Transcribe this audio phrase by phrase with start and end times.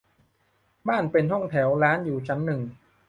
[0.87, 2.61] บ้านเป็นห้องแถว ร้านอยู่ชั้นหนึ่ง